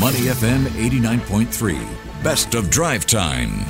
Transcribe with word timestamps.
Money 0.00 0.30
FM 0.32 0.64
89.3. 0.88 2.22
Best 2.24 2.54
of 2.54 2.70
drive 2.70 3.04
time. 3.04 3.66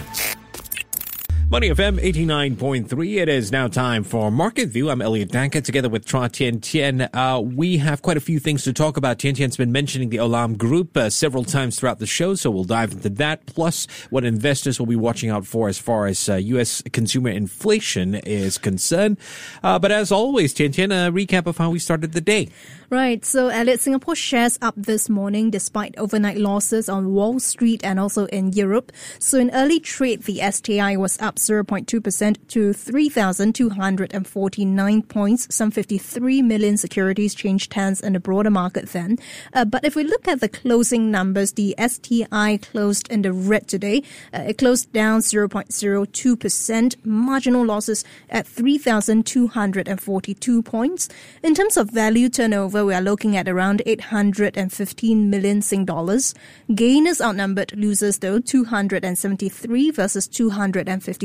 Money 1.50 1.68
FM 1.68 1.98
89.3. 1.98 3.22
It 3.22 3.28
is 3.28 3.50
now 3.50 3.66
time 3.66 4.04
for 4.04 4.30
Market 4.30 4.68
View. 4.68 4.88
I'm 4.88 5.02
Elliot 5.02 5.30
Danker 5.30 5.60
together 5.60 5.88
with 5.88 6.06
Chua 6.06 6.30
Tien 6.30 6.60
Tien. 6.60 7.08
Uh, 7.12 7.42
we 7.44 7.78
have 7.78 8.02
quite 8.02 8.16
a 8.16 8.20
few 8.20 8.38
things 8.38 8.62
to 8.62 8.72
talk 8.72 8.96
about. 8.96 9.18
Tien 9.18 9.34
Tien's 9.34 9.56
been 9.56 9.72
mentioning 9.72 10.10
the 10.10 10.18
Olam 10.18 10.56
Group 10.56 10.96
uh, 10.96 11.10
several 11.10 11.42
times 11.42 11.76
throughout 11.76 11.98
the 11.98 12.06
show, 12.06 12.36
so 12.36 12.52
we'll 12.52 12.62
dive 12.62 12.92
into 12.92 13.08
that. 13.08 13.46
Plus, 13.46 13.88
what 14.10 14.24
investors 14.24 14.78
will 14.78 14.86
be 14.86 14.94
watching 14.94 15.28
out 15.28 15.44
for 15.44 15.68
as 15.68 15.76
far 15.76 16.06
as 16.06 16.28
uh, 16.28 16.36
U.S. 16.36 16.84
consumer 16.92 17.30
inflation 17.30 18.14
is 18.14 18.56
concerned. 18.56 19.18
Uh, 19.60 19.76
but 19.76 19.90
as 19.90 20.12
always, 20.12 20.54
Tien 20.54 20.70
Tien, 20.70 20.92
a 20.92 21.10
recap 21.10 21.46
of 21.46 21.58
how 21.58 21.70
we 21.70 21.80
started 21.80 22.12
the 22.12 22.20
day. 22.20 22.48
Right. 22.90 23.24
So, 23.24 23.48
Elliot, 23.48 23.80
Singapore 23.80 24.16
shares 24.16 24.58
up 24.62 24.74
this 24.76 25.08
morning 25.08 25.50
despite 25.50 25.96
overnight 25.96 26.38
losses 26.38 26.88
on 26.88 27.12
Wall 27.12 27.38
Street 27.38 27.84
and 27.84 28.00
also 28.00 28.26
in 28.26 28.52
Europe. 28.52 28.90
So, 29.20 29.38
in 29.38 29.50
early 29.50 29.78
trade, 29.78 30.24
the 30.24 30.40
STI 30.50 30.96
was 30.96 31.16
up 31.20 31.38
0.2% 31.40 32.36
to 32.48 32.72
3,249 32.72 35.02
points. 35.02 35.54
Some 35.54 35.70
53 35.70 36.42
million 36.42 36.76
securities 36.76 37.32
changed 37.34 37.72
hands 37.74 38.00
in 38.00 38.14
the 38.14 38.20
broader 38.20 38.50
market 38.50 38.88
then. 38.90 39.18
Uh, 39.52 39.64
but 39.64 39.84
if 39.84 39.96
we 39.96 40.04
look 40.04 40.28
at 40.28 40.40
the 40.40 40.48
closing 40.48 41.10
numbers, 41.10 41.52
the 41.52 41.74
STI 41.78 42.58
closed 42.58 43.10
in 43.10 43.22
the 43.22 43.32
red 43.32 43.66
today. 43.68 44.02
Uh, 44.34 44.44
it 44.48 44.58
closed 44.58 44.92
down 44.92 45.20
0.02%. 45.20 46.96
Marginal 47.04 47.64
losses 47.64 48.04
at 48.28 48.46
3,242 48.46 50.62
points. 50.62 51.08
In 51.42 51.54
terms 51.54 51.76
of 51.76 51.90
value 51.90 52.28
turnover, 52.28 52.84
we 52.84 52.94
are 52.94 53.00
looking 53.00 53.36
at 53.36 53.48
around 53.48 53.82
815 53.86 55.30
million 55.30 55.62
Sing 55.62 55.84
dollars. 55.84 56.34
Gainers 56.74 57.20
outnumbered 57.20 57.76
losers 57.76 58.18
though, 58.18 58.40
273 58.40 59.90
versus 59.90 60.26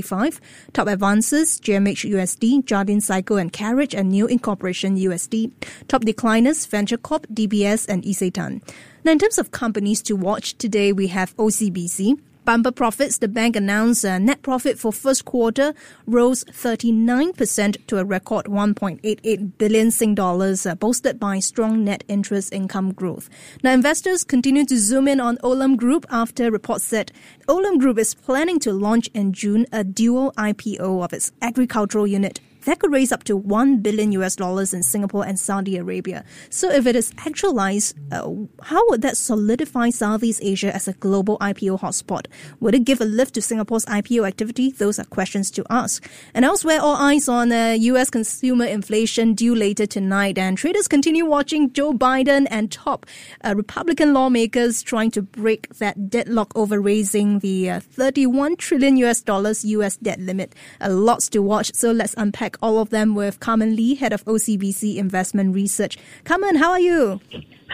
255. 0.05 0.41
Top 0.73 0.87
advances, 0.87 1.59
GMH 1.59 2.09
USD, 2.11 2.65
Jardine 2.65 3.01
Cycle 3.01 3.37
and 3.37 3.51
Carriage 3.51 3.95
and 3.95 4.09
New 4.09 4.27
Incorporation 4.27 4.97
USD. 4.97 5.51
Top 5.87 6.03
decliners, 6.03 6.67
Venture 6.67 6.97
Corp, 6.97 7.25
DBS 7.33 7.89
and 7.89 8.03
Isetan. 8.03 8.61
Now 9.03 9.11
in 9.11 9.19
terms 9.19 9.37
of 9.37 9.51
companies 9.51 10.01
to 10.03 10.15
watch 10.15 10.57
today, 10.57 10.93
we 10.93 11.07
have 11.07 11.35
OCBC. 11.37 12.19
Bumper 12.45 12.71
profits, 12.71 13.17
the 13.17 13.27
bank 13.27 13.55
announced 13.55 14.03
a 14.03 14.19
net 14.19 14.43
profit 14.43 14.77
for 14.77 14.93
first 14.93 15.25
quarter 15.25 15.73
rose 16.05 16.43
39% 16.43 17.87
to 17.87 17.97
a 17.97 18.05
record 18.05 18.45
1.88 18.45 19.57
billion 19.57 19.89
Sing 19.89 20.13
dollars, 20.13 20.67
uh, 20.67 20.75
boosted 20.75 21.19
by 21.19 21.39
strong 21.39 21.83
net 21.83 22.03
interest 22.07 22.53
income 22.53 22.93
growth. 22.93 23.29
Now, 23.63 23.73
investors 23.73 24.23
continue 24.23 24.63
to 24.65 24.77
zoom 24.77 25.07
in 25.07 25.19
on 25.19 25.37
Olam 25.37 25.75
Group 25.75 26.05
after 26.11 26.51
reports 26.51 26.83
said 26.83 27.11
Olam 27.47 27.79
Group 27.79 27.97
is 27.97 28.13
planning 28.13 28.59
to 28.59 28.73
launch 28.73 29.09
in 29.15 29.33
June 29.33 29.65
a 29.71 29.83
dual 29.83 30.31
IPO 30.37 31.03
of 31.03 31.13
its 31.13 31.31
agricultural 31.41 32.05
unit 32.05 32.39
that 32.65 32.79
could 32.79 32.91
raise 32.91 33.11
up 33.11 33.23
to 33.25 33.37
1 33.37 33.79
billion 33.79 34.11
US 34.13 34.35
dollars 34.35 34.73
in 34.73 34.83
Singapore 34.83 35.25
and 35.25 35.39
Saudi 35.39 35.77
Arabia. 35.77 36.23
So 36.49 36.69
if 36.69 36.85
it 36.85 36.95
is 36.95 37.11
actualized, 37.25 37.97
uh, 38.11 38.29
how 38.63 38.87
would 38.89 39.01
that 39.01 39.17
solidify 39.17 39.89
Southeast 39.89 40.39
Asia 40.43 40.73
as 40.75 40.87
a 40.87 40.93
global 40.93 41.37
IPO 41.39 41.79
hotspot? 41.79 42.25
Would 42.59 42.75
it 42.75 42.83
give 42.83 43.01
a 43.01 43.05
lift 43.05 43.35
to 43.35 43.41
Singapore's 43.41 43.85
IPO 43.85 44.27
activity? 44.27 44.71
Those 44.71 44.99
are 44.99 45.05
questions 45.05 45.51
to 45.51 45.65
ask. 45.69 46.07
And 46.33 46.43
elsewhere, 46.43 46.79
all 46.81 46.95
eyes 46.95 47.29
on 47.29 47.51
uh, 47.51 47.77
US 47.79 48.09
consumer 48.09 48.65
inflation 48.65 49.33
due 49.33 49.55
later 49.55 49.85
tonight, 49.85 50.37
and 50.37 50.57
traders 50.57 50.87
continue 50.87 51.25
watching 51.25 51.71
Joe 51.71 51.93
Biden 51.93 52.47
and 52.49 52.71
top 52.71 53.05
uh, 53.43 53.53
Republican 53.55 54.13
lawmakers 54.13 54.81
trying 54.81 55.11
to 55.11 55.21
break 55.21 55.69
that 55.75 56.09
deadlock 56.09 56.51
over 56.55 56.81
raising 56.81 57.39
the 57.39 57.69
uh, 57.69 57.79
31 57.79 58.55
trillion 58.57 58.97
US 58.97 59.21
dollars 59.21 59.63
US 59.65 59.97
debt 59.97 60.19
limit. 60.19 60.53
A 60.81 60.89
lots 60.89 61.29
to 61.29 61.41
watch, 61.41 61.71
so 61.73 61.91
let's 61.91 62.15
unpack 62.17 62.54
all 62.61 62.79
of 62.79 62.89
them 62.89 63.15
with 63.15 63.39
Carmen 63.39 63.75
Lee, 63.75 63.95
head 63.95 64.13
of 64.13 64.23
OCBC 64.25 64.97
Investment 64.97 65.53
Research. 65.53 65.97
Carmen, 66.23 66.55
how 66.55 66.71
are 66.71 66.79
you? 66.79 67.19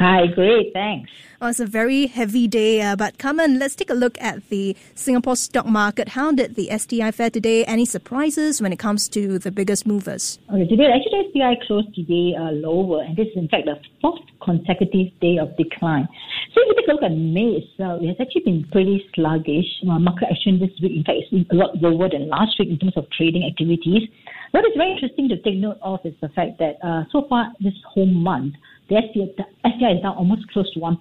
Hi, 0.01 0.25
great, 0.25 0.73
thanks. 0.73 1.11
Well, 1.39 1.51
it's 1.51 1.59
a 1.59 1.67
very 1.67 2.07
heavy 2.07 2.47
day, 2.47 2.81
uh, 2.81 2.95
but 2.95 3.19
Carmen, 3.19 3.59
let's 3.59 3.75
take 3.75 3.91
a 3.91 3.93
look 3.93 4.19
at 4.19 4.49
the 4.49 4.75
Singapore 4.95 5.35
stock 5.35 5.67
market. 5.67 6.09
How 6.17 6.31
did 6.31 6.55
the 6.55 6.75
STI 6.75 7.11
fare 7.11 7.29
today? 7.29 7.63
Any 7.65 7.85
surprises 7.85 8.63
when 8.63 8.73
it 8.73 8.79
comes 8.79 9.07
to 9.09 9.37
the 9.37 9.51
biggest 9.51 9.85
movers? 9.85 10.39
Okay, 10.51 10.65
today 10.65 10.89
actually 10.89 11.29
STI 11.29 11.53
closed 11.67 11.93
today 11.93 12.33
uh, 12.35 12.49
lower, 12.49 13.03
and 13.03 13.15
this 13.15 13.27
is 13.27 13.37
in 13.37 13.47
fact 13.47 13.65
the 13.65 13.75
fourth 14.01 14.21
consecutive 14.41 15.13
day 15.21 15.37
of 15.37 15.55
decline. 15.55 16.07
So 16.55 16.61
if 16.65 16.69
you 16.69 16.75
take 16.81 16.89
a 16.89 16.93
look 16.93 17.03
at 17.03 17.13
May 17.13 17.61
itself, 17.61 18.01
it 18.01 18.07
has 18.07 18.17
actually 18.19 18.41
been 18.41 18.65
pretty 18.71 19.05
sluggish. 19.13 19.69
Uh, 19.85 19.99
market 19.99 20.29
action 20.31 20.57
this 20.57 20.73
week, 20.81 20.97
in 20.97 21.03
fact, 21.03 21.29
is 21.31 21.45
a 21.51 21.55
lot 21.55 21.77
lower 21.77 22.09
than 22.09 22.27
last 22.27 22.57
week 22.57 22.69
in 22.69 22.79
terms 22.79 22.97
of 22.97 23.05
trading 23.11 23.45
activities. 23.45 24.09
What 24.49 24.65
is 24.65 24.73
very 24.75 24.93
interesting 24.93 25.29
to 25.29 25.37
take 25.37 25.61
note 25.61 25.77
of 25.83 25.99
is 26.05 26.15
the 26.21 26.29
fact 26.29 26.57
that 26.57 26.81
uh, 26.81 27.03
so 27.11 27.27
far 27.29 27.53
this 27.61 27.77
whole 27.85 28.09
month, 28.09 28.55
the 28.91 28.99
STI, 29.07 29.95
is 29.95 30.01
down 30.01 30.15
almost 30.17 30.47
close 30.51 30.71
to 30.73 30.79
1%. 30.79 30.99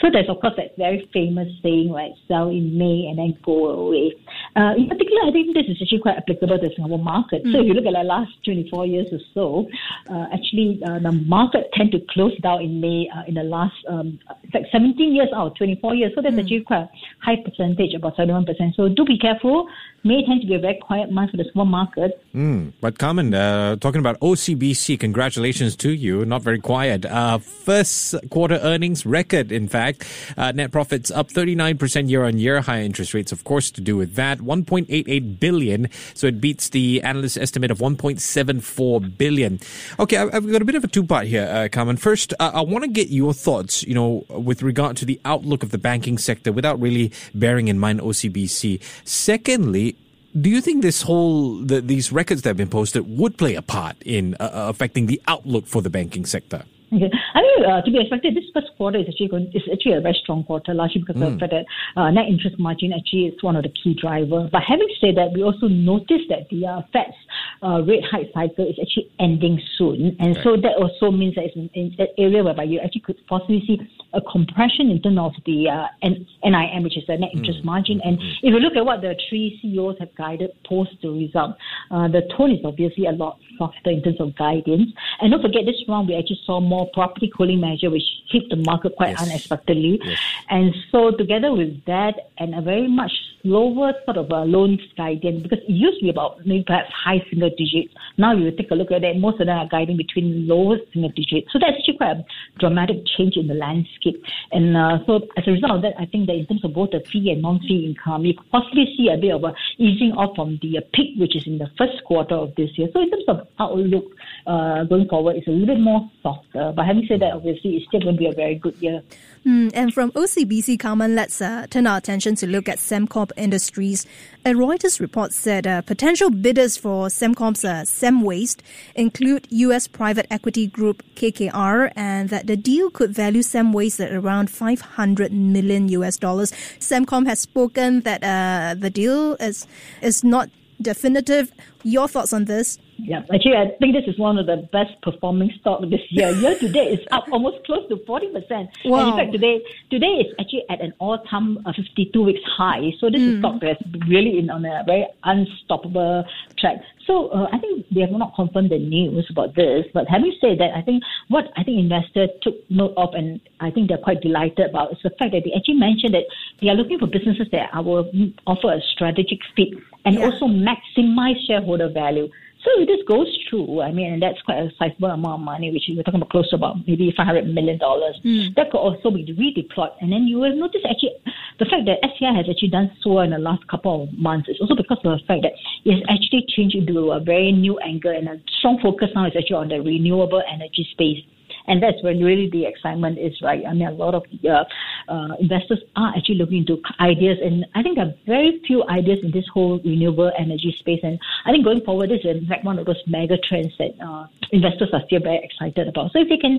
So 0.00 0.08
there's, 0.10 0.28
of 0.28 0.40
course, 0.40 0.54
that 0.56 0.76
very 0.78 1.08
famous 1.12 1.48
saying, 1.62 1.90
right, 1.92 2.12
sell 2.28 2.48
in 2.48 2.78
May 2.78 3.10
and 3.10 3.18
then 3.18 3.36
go 3.44 3.68
away. 3.68 4.14
Uh, 4.56 4.72
in 4.78 4.88
particular, 4.88 5.26
I 5.26 5.32
think 5.32 5.52
this 5.52 5.66
is 5.68 5.76
actually 5.82 6.00
quite 6.00 6.16
applicable 6.16 6.56
to 6.58 6.68
the 6.68 6.74
Singapore 6.74 6.98
market. 6.98 7.44
Mm. 7.44 7.52
So 7.52 7.60
if 7.60 7.66
you 7.66 7.74
look 7.74 7.84
at 7.84 7.98
the 7.98 8.06
last 8.06 8.32
24 8.44 8.86
years 8.86 9.08
or 9.12 9.18
so, 9.34 9.68
uh, 10.08 10.26
actually 10.32 10.80
uh, 10.86 11.00
the 11.00 11.12
market 11.12 11.68
tend 11.74 11.92
to 11.92 12.00
close 12.10 12.36
down 12.40 12.62
in 12.62 12.80
May 12.80 13.10
uh, 13.14 13.24
in 13.26 13.34
the 13.34 13.42
last, 13.42 13.76
um, 13.88 14.18
like 14.54 14.64
17 14.72 15.14
years 15.14 15.28
out, 15.34 15.56
24 15.56 15.94
years. 15.96 16.12
So 16.14 16.22
that's 16.22 16.34
mm. 16.34 16.40
actually 16.40 16.62
quite 16.62 16.88
high 17.22 17.36
percentage, 17.44 17.94
about 17.94 18.16
71%. 18.16 18.74
So 18.74 18.88
do 18.88 19.04
be 19.04 19.18
careful. 19.18 19.68
May 20.02 20.24
tend 20.24 20.40
to 20.40 20.46
be 20.46 20.54
a 20.54 20.58
very 20.58 20.78
quiet 20.80 21.10
month 21.10 21.32
for 21.32 21.36
the 21.36 21.44
small 21.52 21.66
market. 21.66 22.24
Mm. 22.34 22.72
But 22.80 22.98
Carmen, 22.98 23.34
uh, 23.34 23.76
talking 23.76 24.00
about 24.00 24.18
OCBC, 24.20 24.98
congratulations 24.98 25.76
to 25.76 25.90
you. 25.92 26.24
Not 26.24 26.40
very 26.40 26.58
quiet. 26.58 27.04
Uh, 27.04 27.36
first 27.36 28.14
quarter 28.30 28.58
earnings 28.62 29.04
record, 29.04 29.52
in 29.52 29.68
fact. 29.68 30.06
Uh, 30.38 30.52
net 30.52 30.72
profits 30.72 31.10
up 31.10 31.28
39% 31.28 32.08
year 32.08 32.24
on 32.24 32.38
year. 32.38 32.62
Higher 32.62 32.82
interest 32.82 33.12
rates, 33.12 33.30
of 33.30 33.44
course, 33.44 33.70
to 33.72 33.82
do 33.82 33.94
with 33.94 34.14
that. 34.14 34.38
1.88 34.38 35.38
billion. 35.38 35.88
So 36.14 36.28
it 36.28 36.40
beats 36.40 36.70
the 36.70 37.02
analyst 37.02 37.36
estimate 37.36 37.70
of 37.70 37.78
1.74 37.78 39.18
billion. 39.18 39.60
Okay, 39.98 40.16
I've 40.16 40.50
got 40.50 40.62
a 40.62 40.64
bit 40.64 40.76
of 40.76 40.84
a 40.84 40.88
two 40.88 41.04
part 41.04 41.26
here, 41.26 41.46
uh, 41.46 41.68
Carmen. 41.70 41.98
First, 41.98 42.32
I 42.40 42.62
want 42.62 42.84
to 42.84 42.90
get 42.90 43.08
your 43.10 43.34
thoughts, 43.34 43.82
you 43.82 43.94
know, 43.94 44.24
with 44.30 44.62
regard 44.62 44.96
to 44.98 45.04
the 45.04 45.20
outlook 45.26 45.62
of 45.62 45.72
the 45.72 45.78
banking 45.78 46.16
sector 46.16 46.52
without 46.52 46.80
really 46.80 47.09
bearing 47.34 47.68
in 47.68 47.78
mind 47.78 48.00
OCBC. 48.00 48.80
Secondly, 49.04 49.96
do 50.38 50.48
you 50.48 50.60
think 50.60 50.82
this 50.82 51.02
whole 51.02 51.56
the, 51.56 51.80
these 51.80 52.12
records 52.12 52.42
that 52.42 52.50
have 52.50 52.56
been 52.56 52.68
posted 52.68 53.18
would 53.18 53.36
play 53.36 53.54
a 53.56 53.62
part 53.62 53.96
in 54.04 54.36
uh, 54.38 54.44
uh 54.44 54.66
affecting 54.68 55.06
the 55.06 55.20
outlook 55.26 55.66
for 55.66 55.82
the 55.82 55.90
banking 55.90 56.24
sector? 56.24 56.64
Okay. 56.92 57.10
I 57.34 57.40
mean, 57.40 57.70
uh, 57.70 57.82
to 57.82 57.90
be 57.90 58.00
expected, 58.00 58.34
this 58.34 58.50
first 58.52 58.66
quarter 58.76 58.98
is 58.98 59.06
actually 59.08 59.28
going, 59.28 59.52
is 59.54 59.62
actually 59.72 59.94
a 59.94 60.00
very 60.00 60.18
strong 60.22 60.42
quarter, 60.42 60.74
largely 60.74 61.00
because 61.06 61.22
mm. 61.22 61.26
of 61.26 61.32
the 61.34 61.38
fact 61.38 61.52
that 61.52 61.66
uh, 61.94 62.10
net 62.10 62.26
interest 62.26 62.58
margin 62.58 62.92
actually 62.92 63.30
is 63.30 63.42
one 63.42 63.54
of 63.54 63.62
the 63.62 63.70
key 63.70 63.94
drivers. 63.94 64.50
But 64.50 64.62
having 64.66 64.88
said 65.00 65.14
that, 65.16 65.30
we 65.32 65.44
also 65.44 65.68
noticed 65.68 66.26
that 66.30 66.50
the 66.50 66.66
uh, 66.66 66.82
Fed's 66.92 67.14
uh, 67.62 67.82
rate 67.86 68.02
hike 68.10 68.34
cycle 68.34 68.66
is 68.66 68.74
actually 68.82 69.06
ending 69.20 69.60
soon, 69.78 70.16
and 70.18 70.36
so 70.42 70.56
that 70.56 70.74
also 70.82 71.14
means 71.14 71.36
that 71.36 71.44
it's 71.44 71.56
an, 71.56 71.94
that 71.98 72.10
area 72.18 72.42
whereby 72.42 72.64
you 72.64 72.80
actually 72.80 73.02
could 73.02 73.18
possibly 73.28 73.62
see 73.66 73.78
a 74.12 74.20
compression 74.20 74.90
in 74.90 75.00
terms 75.00 75.18
of 75.18 75.32
the 75.46 75.70
uh, 75.70 75.86
NIM, 76.02 76.82
which 76.82 76.98
is 76.98 77.04
the 77.06 77.16
net 77.16 77.30
interest 77.32 77.62
mm. 77.62 77.70
margin. 77.70 78.00
And 78.02 78.18
mm. 78.18 78.32
if 78.42 78.50
you 78.50 78.58
look 78.58 78.74
at 78.74 78.84
what 78.84 79.00
the 79.00 79.14
three 79.28 79.58
CEOs 79.62 79.96
have 80.00 80.14
guided 80.16 80.50
post 80.66 80.90
the 81.02 81.10
result, 81.10 81.54
uh, 81.90 82.08
the 82.08 82.22
tone 82.36 82.50
is 82.50 82.58
obviously 82.64 83.06
a 83.06 83.12
lot 83.12 83.38
softer 83.58 83.90
in 83.90 84.02
terms 84.02 84.20
of 84.20 84.34
guidance. 84.36 84.90
And 85.20 85.30
don't 85.30 85.42
forget, 85.42 85.62
this 85.66 85.76
round 85.86 86.08
we 86.08 86.16
actually 86.16 86.40
saw 86.44 86.60
more 86.60 86.79
property 86.88 87.30
cooling 87.36 87.60
measure, 87.60 87.90
which 87.90 88.02
hit 88.28 88.48
the 88.48 88.56
market 88.56 88.94
quite 88.96 89.10
yes. 89.10 89.22
unexpectedly. 89.22 90.00
Yes. 90.02 90.18
And 90.48 90.74
so, 90.90 91.10
together 91.10 91.52
with 91.52 91.84
that, 91.86 92.14
and 92.38 92.54
a 92.54 92.62
very 92.62 92.88
much 92.88 93.12
slower 93.42 93.92
sort 94.04 94.16
of 94.16 94.30
a 94.30 94.44
loan 94.44 94.78
guidance, 94.96 95.42
because 95.42 95.58
it 95.66 95.70
used 95.70 95.98
to 96.00 96.04
be 96.04 96.10
about 96.10 96.44
maybe 96.46 96.64
perhaps 96.66 96.90
high 96.92 97.24
single 97.30 97.50
digits. 97.50 97.94
Now 98.18 98.34
you 98.34 98.50
take 98.50 98.70
a 98.70 98.74
look 98.74 98.90
at 98.90 99.02
that, 99.02 99.16
most 99.16 99.40
of 99.40 99.46
them 99.46 99.56
are 99.56 99.68
guiding 99.68 99.96
between 99.96 100.46
lower 100.46 100.76
single 100.92 101.10
digits. 101.10 101.52
So 101.52 101.58
that's 101.58 101.78
actually 101.78 101.96
quite 101.96 102.16
a 102.16 102.24
dramatic 102.58 103.06
change 103.16 103.36
in 103.36 103.46
the 103.46 103.54
landscape. 103.54 104.22
And 104.52 104.76
uh, 104.76 104.98
so, 105.06 105.26
as 105.36 105.44
a 105.46 105.52
result 105.52 105.72
of 105.72 105.82
that, 105.82 105.94
I 105.98 106.06
think 106.06 106.26
that 106.26 106.34
in 106.34 106.46
terms 106.46 106.64
of 106.64 106.74
both 106.74 106.90
the 106.90 107.00
fee 107.10 107.30
and 107.30 107.42
non-fee 107.42 107.86
income, 107.86 108.24
you 108.24 108.34
possibly 108.50 108.94
see 108.96 109.08
a 109.12 109.16
bit 109.16 109.34
of 109.34 109.44
a 109.44 109.54
easing 109.78 110.12
off 110.12 110.36
from 110.36 110.58
the 110.62 110.78
uh, 110.78 110.80
peak, 110.92 111.18
which 111.18 111.36
is 111.36 111.46
in 111.46 111.58
the 111.58 111.70
first 111.78 112.02
quarter 112.04 112.34
of 112.34 112.54
this 112.56 112.70
year. 112.76 112.88
So 112.92 113.00
in 113.00 113.10
terms 113.10 113.24
of 113.28 113.46
outlook 113.58 114.04
uh, 114.46 114.84
going 114.84 115.08
forward, 115.08 115.36
it's 115.36 115.46
a 115.46 115.50
little 115.50 115.74
bit 115.74 115.80
more 115.80 116.10
softer. 116.22 116.69
Quarter. 116.70 116.76
But 116.76 116.86
having 116.86 117.06
said 117.06 117.20
that, 117.20 117.32
obviously, 117.34 117.76
it's 117.76 117.86
still 117.86 118.00
going 118.00 118.16
to 118.16 118.18
be 118.18 118.26
a 118.26 118.32
very 118.32 118.54
good 118.54 118.76
year. 118.78 119.02
Mm, 119.46 119.70
and 119.74 119.94
from 119.94 120.12
OCBC 120.12 120.78
Carmen, 120.78 121.14
let's 121.14 121.40
uh, 121.40 121.66
turn 121.70 121.86
our 121.86 121.96
attention 121.96 122.34
to 122.36 122.46
look 122.46 122.68
at 122.68 122.78
Sembcorp 122.78 123.32
Industries. 123.36 124.06
A 124.44 124.50
Reuters 124.50 125.00
report 125.00 125.32
said 125.32 125.66
uh, 125.66 125.82
potential 125.82 126.30
bidders 126.30 126.76
for 126.76 127.08
Sembcorp's 127.08 127.64
uh, 127.64 127.82
SembWaste 127.82 128.60
include 128.94 129.46
U.S. 129.50 129.86
private 129.88 130.26
equity 130.30 130.66
group 130.66 131.02
KKR, 131.14 131.92
and 131.96 132.28
that 132.28 132.46
the 132.46 132.56
deal 132.56 132.90
could 132.90 133.14
value 133.14 133.42
SembWaste 133.42 134.04
at 134.04 134.12
around 134.12 134.50
500 134.50 135.32
million 135.32 135.88
US 135.88 136.16
dollars. 136.16 136.52
Sembcorp 136.78 137.26
has 137.26 137.40
spoken 137.40 138.00
that 138.02 138.22
uh, 138.22 138.74
the 138.78 138.90
deal 138.90 139.34
is 139.34 139.66
is 140.02 140.22
not 140.22 140.50
definitive. 140.80 141.52
Your 141.82 142.08
thoughts 142.08 142.32
on 142.32 142.44
this? 142.44 142.78
Yeah, 143.04 143.22
actually, 143.32 143.56
I 143.56 143.70
think 143.78 143.94
this 143.94 144.04
is 144.06 144.18
one 144.18 144.38
of 144.38 144.46
the 144.46 144.68
best 144.72 145.00
performing 145.02 145.50
stock 145.60 145.80
this 145.88 146.00
year. 146.10 146.30
Year 146.40 146.58
to 146.58 146.68
date, 146.68 146.98
it's 146.98 147.06
up 147.12 147.24
almost 147.32 147.64
close 147.64 147.88
to 147.88 147.96
forty 148.06 148.28
percent. 148.28 148.70
Wow. 148.84 148.98
And 149.00 149.08
in 149.08 149.16
fact, 149.18 149.32
today 149.32 149.62
today 149.90 150.14
is 150.24 150.34
actually 150.38 150.64
at 150.68 150.80
an 150.80 150.92
all-time 150.98 151.58
uh, 151.66 151.72
fifty-two 151.74 152.22
weeks 152.22 152.40
high. 152.56 152.90
So 153.00 153.10
this 153.10 153.20
is 153.22 153.38
stock 153.40 153.60
that's 153.60 153.82
really 154.08 154.38
in 154.38 154.50
on 154.50 154.64
a 154.64 154.82
very 154.86 155.06
unstoppable 155.24 156.24
track. 156.58 156.76
So 157.06 157.28
uh, 157.28 157.48
I 157.52 157.58
think 157.58 157.86
they 157.90 158.02
have 158.02 158.10
not 158.12 158.34
confirmed 158.36 158.70
the 158.70 158.78
news 158.78 159.26
about 159.30 159.54
this. 159.56 159.86
But 159.92 160.06
having 160.08 160.32
said 160.40 160.58
that, 160.58 160.76
I 160.76 160.82
think 160.82 161.02
what 161.28 161.46
I 161.56 161.64
think 161.64 161.78
investors 161.78 162.30
took 162.42 162.54
note 162.70 162.94
of, 162.96 163.14
and 163.14 163.40
I 163.60 163.70
think 163.70 163.88
they're 163.88 163.98
quite 163.98 164.20
delighted 164.20 164.70
about, 164.70 164.92
is 164.92 164.98
the 165.02 165.10
fact 165.18 165.32
that 165.32 165.42
they 165.44 165.52
actually 165.56 165.74
mentioned 165.74 166.14
that 166.14 166.24
they 166.60 166.68
are 166.68 166.74
looking 166.74 166.98
for 166.98 167.06
businesses 167.06 167.48
that 167.52 167.84
will 167.84 168.10
offer 168.46 168.72
a 168.72 168.80
strategic 168.92 169.40
fit 169.56 169.68
and 170.04 170.14
Yeah. 170.16 170.26
also 170.26 170.46
maximize 170.46 171.36
shareholder 171.46 171.88
value. 171.88 172.28
So 172.64 172.68
if 172.76 172.88
this 172.88 173.00
goes 173.08 173.26
through, 173.48 173.80
I 173.80 173.90
mean, 173.90 174.12
and 174.12 174.22
that's 174.22 174.40
quite 174.42 174.58
a 174.58 174.68
sizable 174.78 175.08
amount 175.08 175.40
of 175.40 175.44
money, 175.44 175.70
which 175.72 175.84
we're 175.88 176.02
talking 176.02 176.20
about 176.20 176.28
close 176.28 176.50
to 176.50 176.56
about 176.56 176.76
maybe 176.86 177.12
$500 177.18 177.48
million. 177.52 177.80
Hmm. 177.80 178.52
That 178.56 178.70
could 178.70 178.78
also 178.78 179.10
be 179.10 179.24
redeployed. 179.32 179.96
And 180.00 180.12
then 180.12 180.28
you 180.28 180.38
will 180.38 180.54
notice 180.54 180.82
actually 180.84 181.16
the 181.58 181.64
fact 181.64 181.88
that 181.88 182.04
SCI 182.04 182.36
has 182.36 182.46
actually 182.50 182.68
done 182.68 182.90
so 183.00 183.20
in 183.20 183.30
the 183.30 183.38
last 183.38 183.66
couple 183.68 184.04
of 184.04 184.12
months 184.12 184.48
is 184.48 184.58
also 184.60 184.74
because 184.76 184.98
of 185.04 185.18
the 185.18 185.24
fact 185.26 185.40
that 185.42 185.52
it 185.84 185.92
has 185.92 186.04
actually 186.12 186.44
changed 186.48 186.76
into 186.76 187.12
a 187.12 187.20
very 187.20 187.50
new 187.50 187.78
angle 187.80 188.12
and 188.12 188.28
a 188.28 188.36
strong 188.58 188.78
focus 188.82 189.08
now 189.14 189.26
is 189.26 189.32
actually 189.36 189.56
on 189.56 189.68
the 189.68 189.80
renewable 189.80 190.42
energy 190.52 190.86
space. 190.92 191.24
And 191.66 191.82
that's 191.82 192.02
when 192.02 192.22
really 192.22 192.48
the 192.50 192.66
excitement 192.66 193.18
is, 193.18 193.40
right? 193.42 193.62
I 193.66 193.72
mean, 193.72 193.88
a 193.88 193.92
lot 193.92 194.14
of 194.14 194.24
uh, 194.44 194.64
uh, 195.08 195.34
investors 195.38 195.80
are 195.96 196.12
actually 196.16 196.36
looking 196.36 196.58
into 196.58 196.80
ideas, 197.00 197.38
and 197.42 197.66
I 197.74 197.82
think 197.82 197.96
there 197.96 198.06
are 198.06 198.14
very 198.26 198.60
few 198.66 198.84
ideas 198.88 199.18
in 199.22 199.30
this 199.30 199.46
whole 199.52 199.78
renewable 199.84 200.32
energy 200.38 200.74
space. 200.78 201.00
And 201.02 201.18
I 201.44 201.52
think 201.52 201.64
going 201.64 201.82
forward, 201.82 202.10
this 202.10 202.20
is 202.20 202.36
in 202.36 202.46
fact 202.46 202.64
one 202.64 202.78
of 202.78 202.86
those 202.86 203.02
mega 203.06 203.36
trends 203.38 203.72
that 203.78 203.94
uh, 204.04 204.26
investors 204.52 204.90
are 204.92 205.02
still 205.06 205.20
very 205.20 205.40
excited 205.44 205.88
about. 205.88 206.12
So 206.12 206.20
if 206.20 206.28
they 206.28 206.38
can 206.38 206.58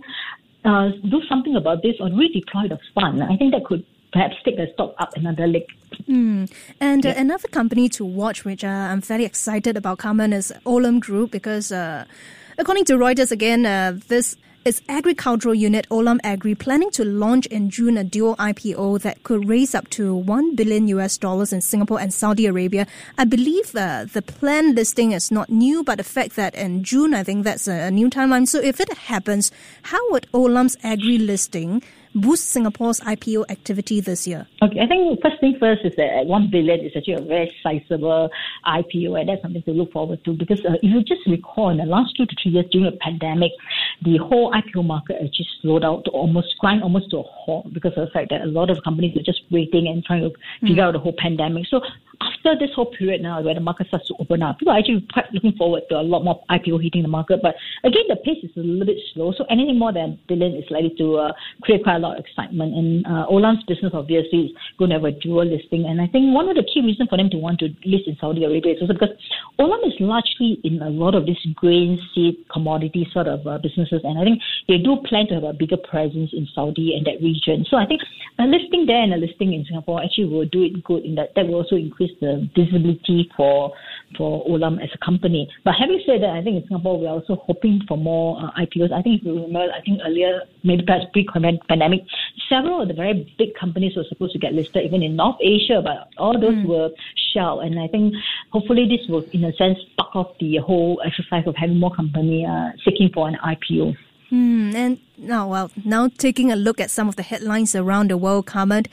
uh, 0.63 0.89
do 1.09 1.21
something 1.27 1.55
about 1.55 1.81
this 1.81 1.95
or 1.99 2.07
redeploy 2.07 2.69
the 2.69 2.79
fund, 2.93 3.23
I 3.23 3.35
think 3.37 3.53
that 3.53 3.65
could 3.65 3.83
perhaps 4.11 4.35
take 4.43 4.57
the 4.57 4.67
stock 4.73 4.93
up 4.99 5.15
another 5.15 5.47
leg. 5.47 5.63
And 6.79 7.05
uh, 7.05 7.13
another 7.15 7.47
company 7.47 7.89
to 7.89 8.05
watch, 8.05 8.45
which 8.45 8.63
uh, 8.63 8.67
I'm 8.67 9.01
fairly 9.01 9.25
excited 9.25 9.77
about, 9.77 9.99
Carmen, 9.99 10.33
is 10.33 10.53
Olam 10.65 10.99
Group 10.99 11.31
because, 11.31 11.71
uh, 11.71 12.05
according 12.57 12.85
to 12.85 12.93
Reuters, 12.93 13.31
again, 13.31 13.65
uh, 13.65 13.97
this 14.07 14.35
is 14.63 14.81
agricultural 14.87 15.55
unit 15.55 15.87
Olam 15.89 16.19
Agri 16.23 16.53
planning 16.53 16.91
to 16.91 17.03
launch 17.03 17.47
in 17.47 17.69
June 17.69 17.97
a 17.97 18.03
dual 18.03 18.35
IPO 18.35 19.01
that 19.01 19.23
could 19.23 19.47
raise 19.47 19.73
up 19.73 19.89
to 19.89 20.13
one 20.15 20.55
billion 20.55 20.87
US 20.89 21.17
dollars 21.17 21.51
in 21.51 21.61
Singapore 21.61 21.99
and 21.99 22.13
Saudi 22.13 22.45
Arabia. 22.45 22.85
I 23.17 23.25
believe 23.25 23.75
uh, 23.75 24.05
the 24.05 24.21
planned 24.21 24.75
listing 24.75 25.13
is 25.13 25.31
not 25.31 25.49
new, 25.49 25.83
but 25.83 25.97
the 25.97 26.03
fact 26.03 26.35
that 26.35 26.53
in 26.53 26.83
June, 26.83 27.13
I 27.15 27.23
think 27.23 27.43
that's 27.43 27.67
a, 27.67 27.87
a 27.87 27.91
new 27.91 28.09
timeline. 28.09 28.47
So 28.47 28.59
if 28.59 28.79
it 28.79 28.93
happens, 28.93 29.51
how 29.83 30.11
would 30.11 30.27
Olam's 30.31 30.77
Agri 30.83 31.17
listing 31.17 31.81
boost 32.15 32.49
Singapore's 32.49 32.99
IPO 32.99 33.49
activity 33.49 34.01
this 34.01 34.27
year? 34.27 34.47
Okay, 34.61 34.79
I 34.79 34.87
think 34.87 35.21
first 35.21 35.39
thing 35.39 35.55
first 35.59 35.85
is 35.85 35.95
that 35.95 36.25
one 36.25 36.49
billion 36.51 36.79
is 36.81 36.91
actually 36.95 37.13
a 37.13 37.21
very 37.21 37.51
sizable 37.63 38.29
IPO, 38.65 39.19
and 39.19 39.29
that's 39.29 39.41
something 39.41 39.63
to 39.63 39.71
look 39.71 39.91
forward 39.91 40.23
to. 40.25 40.33
Because 40.33 40.59
uh, 40.65 40.73
if 40.81 40.83
you 40.83 41.03
just 41.03 41.25
recall, 41.27 41.69
in 41.69 41.77
the 41.77 41.85
last 41.85 42.15
two 42.17 42.25
to 42.25 42.35
three 42.41 42.51
years 42.51 42.65
during 42.71 42.91
the 42.91 42.97
pandemic, 42.97 43.51
the 44.03 44.17
whole 44.17 44.53
IPO 44.53 44.85
market 44.85 45.15
actually 45.15 45.47
slowed 45.61 45.83
down 45.83 46.03
to 46.03 46.11
almost 46.11 46.55
grind 46.59 46.83
almost 46.83 47.09
to 47.11 47.17
a 47.17 47.23
halt 47.23 47.73
because 47.73 47.93
of 47.97 48.05
the 48.07 48.11
fact 48.11 48.29
that 48.29 48.41
a 48.41 48.45
lot 48.45 48.69
of 48.69 48.83
companies 48.83 49.15
were 49.15 49.23
just 49.23 49.41
waiting 49.51 49.87
and 49.87 50.03
trying 50.03 50.21
to 50.21 50.31
figure 50.65 50.83
out 50.83 50.93
the 50.93 50.99
whole 50.99 51.15
pandemic. 51.17 51.65
So 51.67 51.81
after 52.41 52.57
this 52.57 52.73
whole 52.75 52.91
period 52.97 53.21
now, 53.21 53.41
where 53.41 53.53
the 53.53 53.59
market 53.59 53.87
starts 53.87 54.07
to 54.07 54.15
open 54.19 54.41
up, 54.41 54.59
people 54.59 54.73
are 54.73 54.79
actually 54.79 55.05
quite 55.13 55.31
looking 55.33 55.53
forward 55.57 55.83
to 55.89 55.95
a 55.95 56.01
lot 56.01 56.23
more 56.23 56.41
IPO 56.49 56.81
hitting 56.83 57.01
the 57.01 57.07
market. 57.07 57.39
But 57.41 57.55
again, 57.83 58.03
the 58.09 58.15
pace 58.17 58.43
is 58.43 58.51
a 58.57 58.59
little 58.59 58.85
bit 58.85 58.97
slow. 59.13 59.33
So 59.37 59.45
anything 59.49 59.77
more 59.77 59.93
than 59.93 60.03
a 60.03 60.19
billion 60.27 60.55
is 60.55 60.65
likely 60.69 60.93
to 60.97 61.17
uh, 61.17 61.31
create 61.61 61.83
quite 61.83 61.97
a 61.97 61.99
lot 61.99 62.17
of 62.17 62.25
excitement. 62.25 62.73
And 62.73 63.05
uh, 63.05 63.27
Olam's 63.31 63.63
business 63.67 63.91
obviously 63.93 64.39
is 64.45 64.51
going 64.77 64.89
to 64.89 64.97
have 64.97 65.05
a 65.05 65.11
dual 65.11 65.45
listing. 65.45 65.85
And 65.85 66.01
I 66.01 66.07
think 66.07 66.33
one 66.33 66.49
of 66.49 66.55
the 66.55 66.63
key 66.63 66.81
reasons 66.81 67.09
for 67.09 67.17
them 67.17 67.29
to 67.29 67.37
want 67.37 67.59
to 67.59 67.69
list 67.85 68.07
in 68.07 68.17
Saudi 68.19 68.43
Arabia 68.43 68.73
is 68.73 68.81
also 68.81 68.93
because 68.93 69.15
Olam 69.59 69.85
is 69.85 69.93
largely 69.99 70.59
in 70.63 70.81
a 70.81 70.89
lot 70.89 71.15
of 71.15 71.25
these 71.25 71.39
grain, 71.55 71.99
seed, 72.13 72.37
commodity 72.51 73.07
sort 73.13 73.27
of 73.27 73.45
uh, 73.45 73.57
businesses. 73.61 74.01
And 74.03 74.17
I 74.17 74.23
think 74.23 74.41
they 74.71 74.77
do 74.77 74.95
plan 75.03 75.27
to 75.27 75.35
have 75.35 75.43
a 75.43 75.51
bigger 75.51 75.75
presence 75.75 76.31
in 76.31 76.47
Saudi 76.55 76.95
and 76.95 77.05
that 77.05 77.19
region. 77.21 77.65
So 77.69 77.75
I 77.75 77.85
think 77.85 77.99
a 78.39 78.43
listing 78.43 78.85
there 78.87 79.03
and 79.03 79.13
a 79.13 79.17
listing 79.17 79.51
in 79.51 79.65
Singapore 79.67 80.01
actually 80.01 80.31
will 80.31 80.45
do 80.45 80.63
it 80.63 80.81
good 80.85 81.03
in 81.03 81.15
that 81.15 81.35
that 81.35 81.45
will 81.45 81.55
also 81.55 81.75
increase 81.75 82.15
the 82.21 82.47
visibility 82.55 83.29
for 83.35 83.73
for 84.15 84.47
Olam 84.47 84.81
as 84.81 84.89
a 84.95 85.05
company. 85.05 85.49
But 85.65 85.75
having 85.75 85.99
said 86.05 86.23
that, 86.23 86.31
I 86.31 86.41
think 86.41 86.63
in 86.63 86.67
Singapore 86.69 86.99
we're 86.99 87.11
also 87.11 87.35
hoping 87.43 87.81
for 87.85 87.97
more 87.97 88.39
uh, 88.39 88.63
IPOs. 88.63 88.93
I 88.93 89.01
think 89.01 89.19
if 89.19 89.27
you 89.27 89.33
remember, 89.43 89.67
I 89.75 89.81
think 89.81 89.99
earlier, 90.05 90.41
maybe 90.63 90.83
perhaps 90.83 91.05
pre-pandemic, 91.11 92.01
several 92.47 92.81
of 92.81 92.87
the 92.87 92.93
very 92.93 93.27
big 93.37 93.53
companies 93.59 93.93
were 93.97 94.05
supposed 94.07 94.31
to 94.33 94.39
get 94.39 94.53
listed 94.53 94.85
even 94.85 95.03
in 95.03 95.17
North 95.17 95.37
Asia, 95.43 95.81
but 95.83 96.07
all 96.17 96.39
those 96.39 96.63
were 96.65 96.89
shelved. 97.33 97.63
And 97.65 97.79
I 97.79 97.87
think 97.87 98.13
hopefully 98.51 98.87
this 98.87 99.07
will, 99.09 99.23
in 99.33 99.43
a 99.43 99.53
sense, 99.53 99.77
spark 99.91 100.15
off 100.15 100.37
the 100.39 100.57
whole 100.57 101.01
exercise 101.05 101.43
of 101.47 101.55
having 101.55 101.77
more 101.77 101.93
company 101.93 102.45
uh, 102.45 102.71
seeking 102.85 103.09
for 103.13 103.27
an 103.27 103.37
IPO. 103.43 103.95
Hmm, 104.31 104.73
and 104.77 104.97
now, 105.17 105.49
well, 105.49 105.71
now 105.83 106.07
taking 106.07 106.53
a 106.53 106.55
look 106.55 106.79
at 106.79 106.89
some 106.89 107.09
of 107.09 107.17
the 107.17 107.21
headlines 107.21 107.75
around 107.75 108.09
the 108.09 108.15
world, 108.15 108.45
Carmen, 108.45 108.85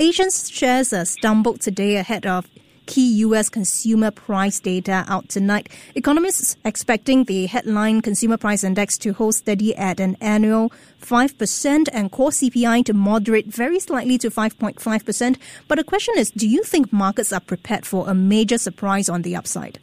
Asian 0.00 0.30
shares 0.30 0.90
uh, 0.90 1.04
stumbled 1.04 1.60
today 1.60 1.96
ahead 1.96 2.24
of 2.24 2.48
key 2.86 3.12
U.S. 3.18 3.50
consumer 3.50 4.10
price 4.10 4.58
data 4.58 5.04
out 5.06 5.28
tonight. 5.28 5.68
Economists 5.94 6.56
expecting 6.64 7.24
the 7.24 7.44
headline 7.44 8.00
consumer 8.00 8.38
price 8.38 8.64
index 8.64 8.96
to 8.96 9.12
hold 9.12 9.34
steady 9.34 9.76
at 9.76 10.00
an 10.00 10.16
annual 10.22 10.72
5% 11.02 11.88
and 11.92 12.10
core 12.10 12.30
CPI 12.30 12.86
to 12.86 12.94
moderate 12.94 13.48
very 13.48 13.78
slightly 13.78 14.16
to 14.16 14.30
5.5%. 14.30 15.36
But 15.68 15.76
the 15.76 15.84
question 15.84 16.14
is, 16.16 16.30
do 16.30 16.48
you 16.48 16.62
think 16.62 16.90
markets 16.90 17.34
are 17.34 17.40
prepared 17.40 17.84
for 17.84 18.08
a 18.08 18.14
major 18.14 18.56
surprise 18.56 19.10
on 19.10 19.20
the 19.20 19.36
upside? 19.36 19.78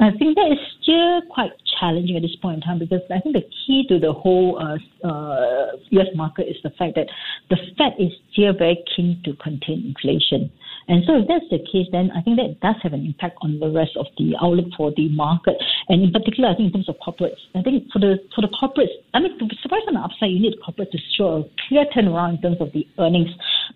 I 0.00 0.10
think 0.16 0.36
that 0.36 0.52
is 0.52 0.58
still 0.82 1.22
quite 1.30 1.50
challenging 1.80 2.16
at 2.16 2.22
this 2.22 2.36
point 2.40 2.56
in 2.56 2.60
time 2.62 2.78
because 2.78 3.02
I 3.10 3.20
think 3.20 3.34
the 3.34 3.42
key 3.42 3.84
to 3.88 3.98
the 3.98 4.12
whole 4.12 4.58
uh, 4.58 4.78
uh, 5.06 5.76
U.S. 5.90 6.06
market 6.14 6.46
is 6.48 6.56
the 6.62 6.70
fact 6.70 6.94
that 6.94 7.08
the 7.50 7.56
Fed 7.76 7.94
is 7.98 8.12
still 8.32 8.52
very 8.52 8.82
keen 8.94 9.20
to 9.24 9.34
contain 9.34 9.94
inflation. 9.94 10.50
And 10.88 11.04
so 11.04 11.20
if 11.20 11.28
that's 11.28 11.44
the 11.50 11.58
case, 11.58 11.86
then 11.92 12.10
I 12.16 12.22
think 12.22 12.38
that 12.38 12.60
does 12.60 12.76
have 12.82 12.94
an 12.94 13.04
impact 13.04 13.38
on 13.42 13.60
the 13.60 13.70
rest 13.70 13.96
of 13.96 14.06
the 14.16 14.34
outlook 14.40 14.72
for 14.76 14.92
the 14.96 15.08
market. 15.10 15.56
And 15.88 16.02
in 16.02 16.12
particular, 16.12 16.48
I 16.48 16.54
think 16.54 16.72
in 16.72 16.80
terms 16.80 16.88
of 16.88 16.96
corporates, 17.04 17.42
I 17.54 17.62
think 17.62 17.90
for 17.92 17.98
the 17.98 18.16
for 18.34 18.40
the 18.40 18.48
corporates, 18.48 18.94
I 19.12 19.20
mean, 19.20 19.38
to 19.38 19.44
surprise 19.60 19.82
on 19.86 19.94
the 19.94 20.00
upside, 20.00 20.30
you 20.30 20.40
need 20.40 20.54
corporates 20.64 20.92
to 20.92 20.98
show 21.16 21.42
a 21.42 21.44
clear 21.68 21.84
turnaround 21.94 22.36
in 22.36 22.42
terms 22.42 22.60
of 22.60 22.72
the 22.72 22.86
earnings. 22.98 23.28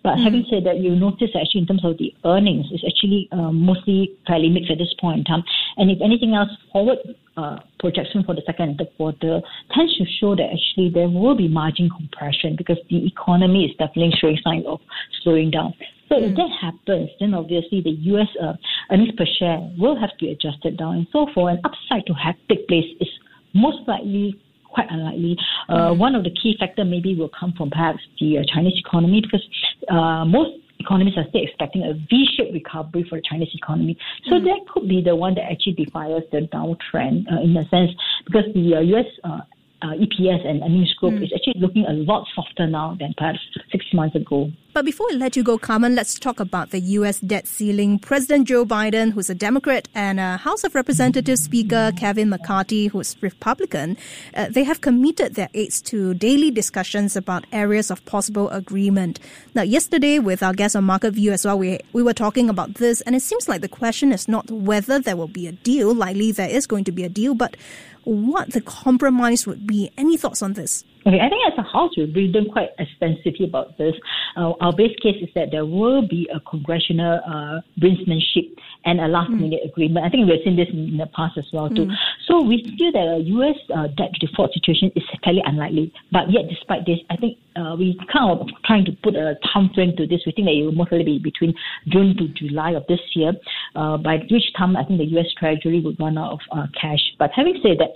But 0.03 0.19
having 0.19 0.45
said 0.49 0.65
that, 0.65 0.79
you 0.79 0.95
notice 0.95 1.29
actually 1.33 1.61
in 1.61 1.67
terms 1.67 1.85
of 1.85 1.97
the 1.97 2.13
earnings, 2.25 2.65
it's 2.71 2.83
actually 2.85 3.29
uh, 3.31 3.51
mostly 3.51 4.11
fairly 4.27 4.49
mixed 4.49 4.69
at 4.69 4.77
this 4.77 4.93
point 4.99 5.19
in 5.19 5.23
time. 5.23 5.43
And 5.77 5.89
if 5.89 5.99
anything 6.03 6.35
else, 6.35 6.49
forward 6.73 6.97
uh, 7.37 7.59
projection 7.79 8.23
for 8.23 8.35
the 8.35 8.41
second 8.45 8.69
and 8.69 8.77
third 8.77 8.89
quarter 8.97 9.41
tends 9.73 9.97
to 9.97 10.05
show 10.19 10.35
that 10.35 10.49
actually 10.51 10.91
there 10.93 11.07
will 11.07 11.35
be 11.35 11.47
margin 11.47 11.89
compression 11.89 12.55
because 12.57 12.77
the 12.89 13.07
economy 13.07 13.63
is 13.65 13.71
definitely 13.77 14.13
showing 14.19 14.37
signs 14.43 14.65
of 14.67 14.81
slowing 15.23 15.49
down. 15.49 15.73
So 16.09 16.17
if 16.21 16.35
that 16.35 16.49
happens, 16.61 17.09
then 17.19 17.33
obviously 17.33 17.81
the 17.81 17.95
U.S. 18.13 18.27
Uh, 18.39 18.53
earnings 18.91 19.15
per 19.17 19.25
share 19.39 19.57
will 19.79 19.97
have 19.99 20.11
to 20.11 20.25
be 20.25 20.31
adjusted 20.31 20.77
down. 20.77 20.95
And 20.95 21.07
so 21.11 21.27
for 21.33 21.49
an 21.49 21.59
upside 21.63 22.05
to 22.07 22.13
have 22.13 22.35
take 22.49 22.67
place 22.67 22.85
is 22.99 23.07
most 23.55 23.87
likely 23.87 24.39
quite 24.73 24.87
unlikely. 24.89 25.37
Uh, 25.69 25.93
One 25.93 26.15
of 26.15 26.23
the 26.23 26.31
key 26.31 26.55
factor 26.59 26.83
maybe 26.83 27.15
will 27.15 27.29
come 27.29 27.53
from 27.55 27.69
perhaps 27.69 27.99
the 28.19 28.39
uh, 28.39 28.41
Chinese 28.53 28.77
economy 28.77 29.21
because 29.21 29.43
uh, 29.89 30.25
most 30.25 30.51
economists 30.79 31.17
are 31.17 31.25
still 31.29 31.43
expecting 31.43 31.83
a 31.83 31.93
V-shaped 31.93 32.53
recovery 32.53 33.05
for 33.09 33.17
the 33.17 33.23
Chinese 33.29 33.49
economy. 33.53 33.97
So 34.29 34.39
that 34.39 34.59
could 34.71 34.87
be 34.87 35.01
the 35.01 35.15
one 35.15 35.35
that 35.35 35.43
actually 35.49 35.73
defies 35.73 36.21
the 36.31 36.49
downtrend 36.53 37.31
uh, 37.31 37.41
in 37.41 37.55
a 37.55 37.67
sense 37.69 37.91
because 38.25 38.43
the 38.53 38.75
uh, 38.75 38.79
U.S. 38.81 39.05
Uh, 39.23 39.41
uh, 39.83 39.93
EPS 39.95 40.47
and 40.47 40.63
earnings 40.63 40.93
growth 40.93 41.21
is 41.21 41.31
actually 41.35 41.59
looking 41.59 41.85
a 41.85 41.93
lot 41.93 42.25
softer 42.33 42.65
now 42.65 42.95
than 42.99 43.13
perhaps 43.17 43.39
six 43.71 43.85
months 43.93 44.15
ago. 44.15 44.49
But 44.73 44.85
before 44.85 45.05
we 45.11 45.17
let 45.17 45.35
you 45.35 45.43
go, 45.43 45.59
Carmen, 45.59 45.93
let's 45.93 46.17
talk 46.17 46.39
about 46.39 46.71
the 46.71 46.79
U.S. 46.79 47.19
debt 47.19 47.45
ceiling. 47.45 47.99
President 47.99 48.47
Joe 48.47 48.65
Biden, 48.65 49.11
who's 49.11 49.29
a 49.29 49.35
Democrat, 49.35 49.87
and 49.93 50.19
uh, 50.19 50.37
House 50.37 50.63
of 50.63 50.73
Representatives 50.73 51.43
Speaker 51.43 51.91
Kevin 51.95 52.29
McCarthy, 52.29 52.87
who's 52.87 53.15
Republican, 53.21 53.97
uh, 54.33 54.47
they 54.49 54.63
have 54.63 54.81
committed 54.81 55.35
their 55.35 55.49
aides 55.53 55.79
to 55.83 56.15
daily 56.15 56.49
discussions 56.49 57.15
about 57.15 57.45
areas 57.51 57.91
of 57.91 58.03
possible 58.05 58.49
agreement. 58.49 59.19
Now, 59.53 59.61
yesterday, 59.61 60.17
with 60.17 60.41
our 60.41 60.53
guest 60.53 60.75
on 60.75 60.85
Market 60.85 61.11
View 61.11 61.33
as 61.33 61.45
well, 61.45 61.59
we, 61.59 61.79
we 61.91 62.01
were 62.01 62.13
talking 62.13 62.49
about 62.49 62.75
this, 62.75 63.01
and 63.01 63.15
it 63.15 63.21
seems 63.21 63.47
like 63.47 63.61
the 63.61 63.69
question 63.69 64.11
is 64.11 64.27
not 64.27 64.49
whether 64.49 64.97
there 64.97 65.15
will 65.15 65.27
be 65.27 65.45
a 65.45 65.51
deal, 65.51 65.93
likely 65.93 66.31
there 66.31 66.49
is 66.49 66.65
going 66.65 66.85
to 66.85 66.91
be 66.91 67.03
a 67.03 67.09
deal, 67.09 67.35
but 67.35 67.55
what 68.03 68.51
the 68.51 68.61
compromise 68.61 69.45
would 69.47 69.65
be. 69.65 69.91
Any 69.97 70.17
thoughts 70.17 70.41
on 70.41 70.53
this? 70.53 70.83
Okay, 71.05 71.19
I 71.19 71.27
think 71.27 71.41
as 71.51 71.57
a 71.57 71.63
house, 71.63 71.91
we've 71.97 72.31
been 72.31 72.49
quite 72.49 72.69
extensively 72.79 73.45
about 73.45 73.77
this. 73.77 73.93
Uh, 74.37 74.53
our 74.61 74.71
base 74.71 74.95
case 75.03 75.21
is 75.21 75.29
that 75.35 75.51
there 75.51 75.65
will 75.65 76.07
be 76.07 76.29
a 76.33 76.39
congressional 76.49 77.19
uh, 77.27 77.59
brinksmanship 77.81 78.55
and 78.85 79.01
a 79.01 79.07
last 79.07 79.31
minute 79.31 79.59
mm. 79.65 79.69
agreement. 79.69 80.05
I 80.05 80.09
think 80.09 80.29
we've 80.29 80.39
seen 80.43 80.55
this 80.55 80.69
in 80.71 80.97
the 80.97 81.07
past 81.15 81.37
as 81.37 81.45
well 81.51 81.69
too. 81.69 81.85
Mm. 81.85 81.95
So 82.27 82.41
we 82.41 82.63
feel 82.77 82.91
that 82.93 83.19
a 83.19 83.23
U.S. 83.35 83.55
Uh, 83.75 83.87
debt 83.97 84.11
default 84.19 84.53
situation 84.53 84.91
is 84.95 85.03
fairly 85.23 85.41
unlikely. 85.45 85.91
But 86.11 86.31
yet, 86.31 86.47
despite 86.49 86.85
this, 86.85 86.99
I 87.09 87.17
think 87.17 87.37
uh, 87.55 87.75
we 87.77 87.99
kind 88.11 88.39
of 88.39 88.47
trying 88.65 88.85
to 88.85 88.91
put 89.03 89.15
a 89.15 89.35
time 89.53 89.69
frame 89.75 89.95
to 89.97 90.07
this. 90.07 90.21
We 90.25 90.31
think 90.31 90.47
that 90.47 90.55
it 90.55 90.63
will 90.63 90.71
most 90.71 90.91
likely 90.91 91.05
be 91.05 91.19
between 91.19 91.53
June 91.87 92.15
to 92.17 92.27
July 92.29 92.71
of 92.71 92.87
this 92.87 92.99
year, 93.13 93.33
uh, 93.75 93.97
by 93.97 94.23
which 94.29 94.53
time 94.57 94.75
I 94.77 94.83
think 94.83 94.99
the 94.99 95.11
U.S. 95.19 95.27
Treasury 95.37 95.81
would 95.81 95.99
run 95.99 96.17
out 96.17 96.33
of 96.33 96.39
uh, 96.51 96.67
cash. 96.79 97.01
But 97.19 97.31
having 97.35 97.59
said 97.61 97.77
that, 97.79 97.91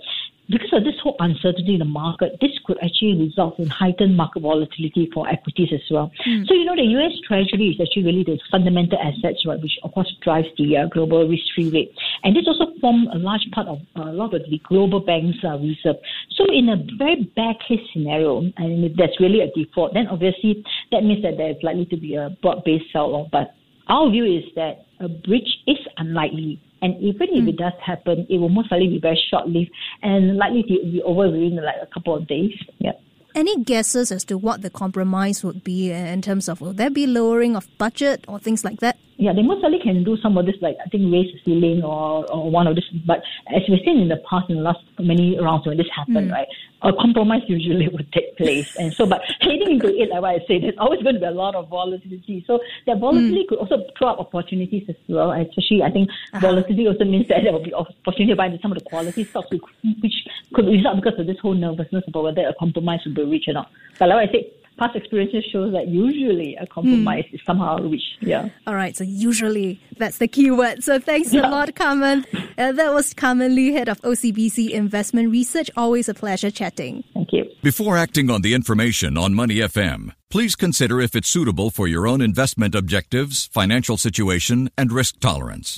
because 0.48 0.72
of 0.72 0.84
this 0.84 0.94
whole 1.02 1.16
uncertainty 1.20 1.74
in 1.74 1.78
the 1.80 1.84
market, 1.84 2.36
this 2.40 2.52
could 2.64 2.78
actually 2.82 3.16
result 3.16 3.58
in 3.58 3.68
heightened 3.68 4.16
market 4.16 4.40
volatility 4.40 5.10
for 5.12 5.28
equities 5.28 5.68
as 5.72 5.80
well. 5.90 6.10
Mm. 6.26 6.46
So, 6.48 6.54
you 6.54 6.64
know, 6.64 6.74
the 6.74 6.88
US 6.98 7.12
Treasury 7.26 7.68
is 7.68 7.80
actually 7.80 8.04
really 8.04 8.24
the 8.24 8.38
fundamental 8.50 8.98
assets, 8.98 9.44
right, 9.46 9.60
which 9.60 9.78
of 9.82 9.92
course 9.92 10.10
drives 10.22 10.48
the 10.56 10.76
uh, 10.76 10.86
global 10.86 11.28
risk-free 11.28 11.70
rate. 11.70 11.92
And 12.24 12.34
this 12.34 12.44
also 12.46 12.72
forms 12.80 13.08
a 13.12 13.18
large 13.18 13.46
part 13.52 13.68
of 13.68 13.78
uh, 13.96 14.10
a 14.10 14.14
lot 14.14 14.34
of 14.34 14.42
the 14.48 14.60
global 14.68 15.00
banks' 15.00 15.38
uh, 15.44 15.58
reserve. 15.58 15.96
So, 16.36 16.46
in 16.52 16.68
a 16.70 16.76
very 16.96 17.30
bad 17.36 17.56
case 17.66 17.80
scenario, 17.92 18.40
and 18.56 18.84
if 18.84 18.96
there's 18.96 19.16
really 19.20 19.40
a 19.40 19.52
default, 19.52 19.94
then 19.94 20.06
obviously 20.06 20.64
that 20.92 21.04
means 21.04 21.22
that 21.22 21.36
there's 21.36 21.62
likely 21.62 21.84
to 21.86 21.96
be 21.96 22.14
a 22.14 22.30
broad-based 22.42 22.86
sell-off. 22.92 23.28
But 23.30 23.54
our 23.88 24.10
view 24.10 24.24
is 24.24 24.44
that 24.56 24.86
a 25.00 25.08
breach 25.08 25.48
is 25.66 25.78
unlikely 25.96 26.60
and 26.82 26.96
even 27.02 27.28
if 27.30 27.44
mm. 27.44 27.48
it 27.48 27.56
does 27.56 27.72
happen, 27.84 28.26
it 28.28 28.38
will 28.38 28.48
most 28.48 28.70
likely 28.70 28.88
be 28.88 29.00
very 29.00 29.20
short 29.30 29.48
lived 29.48 29.70
and 30.02 30.36
likely 30.36 30.62
to 30.62 30.68
be 30.68 31.02
over 31.04 31.30
within 31.30 31.56
like 31.56 31.76
a 31.82 31.86
couple 31.92 32.14
of 32.14 32.26
days. 32.26 32.52
Yeah. 32.78 32.92
Any 33.38 33.62
guesses 33.62 34.10
as 34.10 34.24
to 34.24 34.36
what 34.36 34.62
the 34.62 34.68
compromise 34.68 35.44
would 35.44 35.62
be 35.62 35.92
in 35.92 36.22
terms 36.22 36.48
of 36.48 36.60
will 36.60 36.72
there 36.72 36.90
be 36.90 37.06
lowering 37.06 37.54
of 37.54 37.68
budget 37.78 38.24
or 38.26 38.40
things 38.40 38.64
like 38.64 38.80
that? 38.80 38.98
Yeah, 39.16 39.32
they 39.32 39.42
most 39.42 39.62
likely 39.62 39.78
can 39.78 40.02
do 40.02 40.16
some 40.16 40.38
of 40.38 40.46
this, 40.46 40.54
like 40.60 40.76
I 40.84 40.88
think 40.88 41.12
raise 41.12 41.32
the 41.32 41.40
ceiling 41.44 41.82
or, 41.82 42.24
or 42.30 42.50
one 42.50 42.68
of 42.68 42.74
this. 42.76 42.84
But 43.04 43.22
as 43.54 43.62
we've 43.68 43.82
seen 43.84 43.98
in 43.98 44.08
the 44.08 44.22
past, 44.30 44.48
in 44.48 44.56
the 44.56 44.62
last 44.62 44.78
many 44.98 45.38
rounds 45.38 45.66
when 45.66 45.76
this 45.76 45.86
happened, 45.94 46.30
mm. 46.30 46.32
right, 46.32 46.46
a 46.82 46.92
compromise 46.92 47.42
usually 47.48 47.88
would 47.92 48.12
take 48.12 48.36
place. 48.36 48.76
And 48.76 48.92
so, 48.92 49.06
but 49.06 49.22
heading 49.40 49.72
into 49.72 49.88
it, 49.88 50.10
like 50.10 50.42
I 50.42 50.46
say, 50.46 50.60
there's 50.60 50.78
always 50.78 51.02
going 51.02 51.14
to 51.14 51.20
be 51.20 51.26
a 51.26 51.32
lot 51.32 51.56
of 51.56 51.68
volatility. 51.68 52.44
So 52.46 52.60
that 52.86 52.98
volatility 52.98 53.42
mm. 53.44 53.48
could 53.48 53.58
also 53.58 53.84
throw 53.98 54.08
up 54.08 54.20
opportunities 54.20 54.84
as 54.88 54.94
well. 55.08 55.32
Especially, 55.32 55.82
I 55.82 55.90
think 55.90 56.08
uh-huh. 56.10 56.40
volatility 56.40 56.86
also 56.86 57.04
means 57.04 57.26
that 57.26 57.42
there 57.42 57.52
will 57.52 57.64
be 57.64 57.74
opportunity 57.74 58.32
to 58.32 58.36
buy 58.36 58.56
some 58.62 58.70
of 58.70 58.78
the 58.78 58.84
quality 58.84 59.24
stocks, 59.24 59.48
which 59.50 60.14
could 60.54 60.66
result 60.66 61.02
because 61.02 61.18
of 61.18 61.26
this 61.26 61.38
whole 61.40 61.54
nervousness 61.54 62.04
about 62.06 62.22
whether 62.22 62.46
a 62.46 62.54
compromise 62.54 63.00
will 63.04 63.14
be 63.14 63.24
reached 63.28 63.48
or 63.48 63.54
not. 63.54 63.70
But 63.98 64.08
like 64.10 64.28
I 64.28 64.32
said, 64.32 64.44
past 64.78 64.96
experiences 64.96 65.44
shows 65.52 65.72
that 65.72 65.88
usually 65.88 66.56
a 66.56 66.66
compromise 66.66 67.24
mm. 67.24 67.34
is 67.34 67.40
somehow 67.44 67.78
reached. 67.78 68.16
Yeah. 68.20 68.48
All 68.66 68.74
right. 68.74 68.96
So 68.96 69.04
usually 69.04 69.80
that's 69.98 70.18
the 70.18 70.28
key 70.28 70.50
word. 70.50 70.82
So 70.82 70.98
thanks 70.98 71.32
yeah. 71.34 71.46
a 71.46 71.50
lot, 71.50 71.74
Carmen. 71.74 72.24
Uh, 72.56 72.72
that 72.72 72.92
was 72.94 73.12
Carmen 73.12 73.54
Lee, 73.54 73.72
head 73.72 73.88
of 73.88 74.00
OCBC 74.02 74.70
Investment 74.70 75.30
Research. 75.30 75.70
Always 75.76 76.08
a 76.08 76.14
pleasure 76.14 76.50
chatting. 76.50 77.04
Thank 77.14 77.32
you. 77.32 77.44
Before 77.62 77.96
acting 77.96 78.30
on 78.30 78.42
the 78.42 78.54
information 78.54 79.18
on 79.18 79.34
Money 79.34 79.56
FM, 79.56 80.12
please 80.30 80.54
consider 80.54 81.00
if 81.00 81.16
it's 81.16 81.28
suitable 81.28 81.70
for 81.70 81.88
your 81.88 82.06
own 82.06 82.20
investment 82.20 82.74
objectives, 82.74 83.46
financial 83.48 83.96
situation, 83.96 84.70
and 84.78 84.92
risk 84.92 85.18
tolerance. 85.20 85.76